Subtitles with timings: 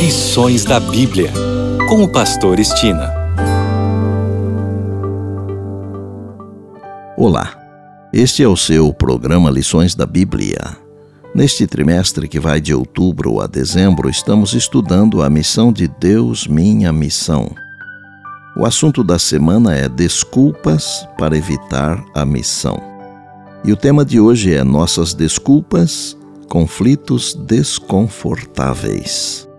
[0.00, 1.30] Lições da Bíblia,
[1.86, 3.12] com o Pastor Estina.
[7.18, 7.54] Olá,
[8.10, 10.74] este é o seu programa Lições da Bíblia.
[11.34, 16.94] Neste trimestre que vai de outubro a dezembro, estamos estudando a missão de Deus, minha
[16.94, 17.54] missão.
[18.56, 22.80] O assunto da semana é Desculpas para evitar a missão.
[23.62, 26.16] E o tema de hoje é Nossas Desculpas,
[26.48, 29.49] Conflitos Desconfortáveis.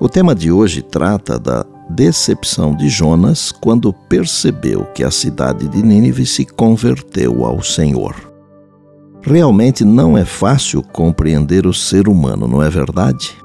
[0.00, 5.82] O tema de hoje trata da decepção de Jonas quando percebeu que a cidade de
[5.82, 8.16] Nínive se converteu ao Senhor.
[9.20, 13.36] Realmente não é fácil compreender o ser humano, não é verdade?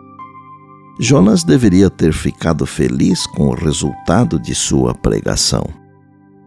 [0.98, 5.68] Jonas deveria ter ficado feliz com o resultado de sua pregação.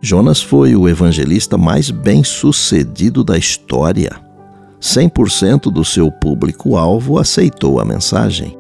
[0.00, 4.18] Jonas foi o evangelista mais bem-sucedido da história.
[4.80, 8.57] 100% do seu público-alvo aceitou a mensagem.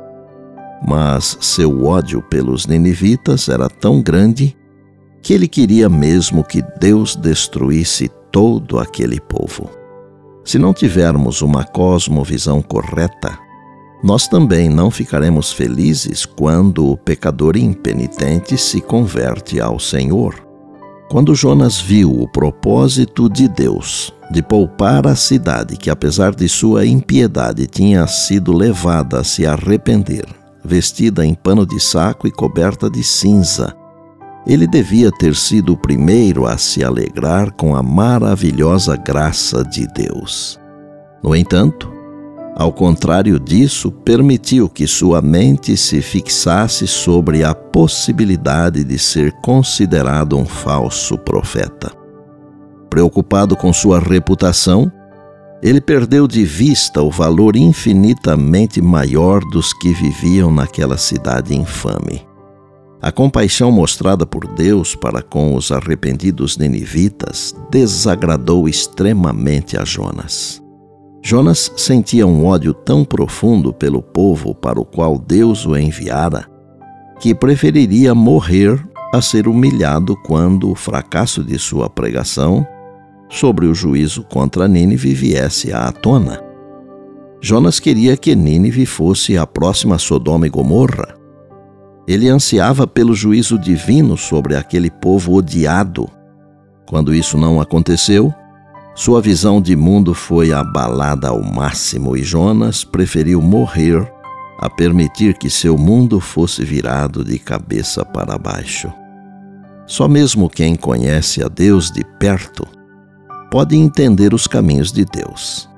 [0.86, 4.56] Mas seu ódio pelos ninivitas era tão grande
[5.22, 9.68] que ele queria mesmo que Deus destruísse todo aquele povo.
[10.44, 13.38] Se não tivermos uma cosmovisão correta,
[14.02, 20.46] nós também não ficaremos felizes quando o pecador impenitente se converte ao Senhor.
[21.10, 26.86] Quando Jonas viu o propósito de Deus de poupar a cidade, que apesar de sua
[26.86, 30.37] impiedade tinha sido levada a se arrepender
[30.68, 33.74] vestida em pano de saco e coberta de cinza.
[34.46, 40.60] Ele devia ter sido o primeiro a se alegrar com a maravilhosa graça de Deus.
[41.22, 41.90] No entanto,
[42.54, 50.36] ao contrário disso, permitiu que sua mente se fixasse sobre a possibilidade de ser considerado
[50.36, 51.90] um falso profeta.
[52.90, 54.90] Preocupado com sua reputação,
[55.62, 62.26] ele perdeu de vista o valor infinitamente maior dos que viviam naquela cidade infame.
[63.00, 70.62] A compaixão mostrada por Deus para com os arrependidos ninivitas desagradou extremamente a Jonas.
[71.22, 76.48] Jonas sentia um ódio tão profundo pelo povo para o qual Deus o enviara
[77.18, 78.82] que preferiria morrer
[79.12, 82.66] a ser humilhado quando o fracasso de sua pregação
[83.28, 86.40] sobre o juízo contra Nínive viesse à tona.
[87.40, 91.14] Jonas queria que Nínive fosse a próxima Sodoma e Gomorra.
[92.06, 96.08] Ele ansiava pelo juízo divino sobre aquele povo odiado.
[96.86, 98.32] Quando isso não aconteceu,
[98.94, 104.10] sua visão de mundo foi abalada ao máximo e Jonas preferiu morrer
[104.58, 108.92] a permitir que seu mundo fosse virado de cabeça para baixo.
[109.86, 112.77] Só mesmo quem conhece a Deus de perto
[113.50, 115.68] pode entender os caminhos de Deus.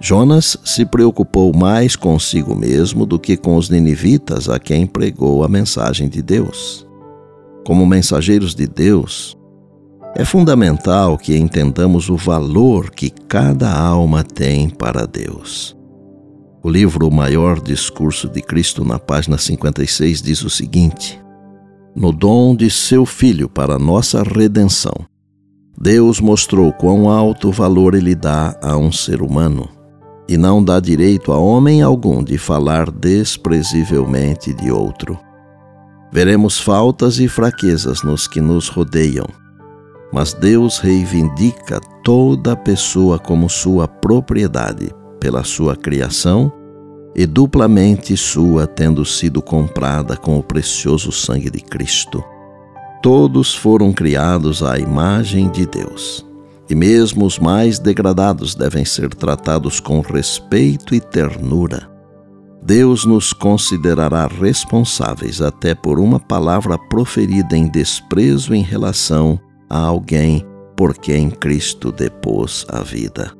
[0.00, 5.48] Jonas se preocupou mais consigo mesmo do que com os ninivitas a quem pregou a
[5.48, 6.86] mensagem de Deus.
[7.66, 9.36] Como mensageiros de Deus,
[10.14, 15.76] é fundamental que entendamos o valor que cada alma tem para Deus.
[16.62, 21.20] O livro O Maior Discurso de Cristo, na página 56, diz o seguinte:
[21.94, 25.09] No dom de seu Filho para nossa redenção,
[25.82, 29.66] Deus mostrou quão alto valor ele dá a um ser humano
[30.28, 35.18] e não dá direito a homem algum de falar desprezivelmente de outro.
[36.12, 39.26] Veremos faltas e fraquezas nos que nos rodeiam,
[40.12, 46.52] mas Deus reivindica toda pessoa como sua propriedade pela sua criação
[47.16, 52.22] e duplamente sua, tendo sido comprada com o precioso sangue de Cristo.
[53.02, 56.26] Todos foram criados à imagem de Deus.
[56.68, 61.90] E mesmo os mais degradados devem ser tratados com respeito e ternura.
[62.62, 70.46] Deus nos considerará responsáveis até por uma palavra proferida em desprezo em relação a alguém
[70.76, 73.32] por quem Cristo depôs a vida.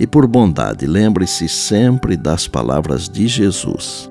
[0.00, 4.10] E por bondade, lembre-se sempre das palavras de Jesus.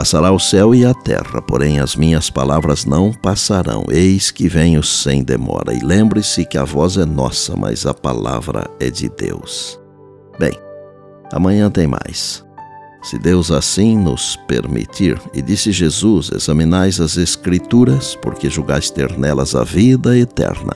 [0.00, 3.84] Passará o céu e a terra, porém as minhas palavras não passarão.
[3.90, 5.74] Eis que venho sem demora.
[5.74, 9.78] E lembre-se que a voz é nossa, mas a palavra é de Deus.
[10.38, 10.54] Bem,
[11.30, 12.42] amanhã tem mais.
[13.02, 19.54] Se Deus assim nos permitir, e disse Jesus: examinais as Escrituras, porque julgais ter nelas
[19.54, 20.72] a vida eterna.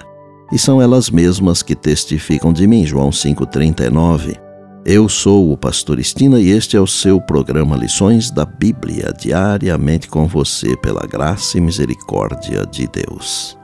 [0.52, 2.84] E são elas mesmas que testificam de mim.
[2.84, 4.43] João 5,39.
[4.86, 10.08] Eu sou o Pastor Estina e este é o seu programa Lições da Bíblia, diariamente
[10.08, 13.56] com você, pela graça e misericórdia de Deus.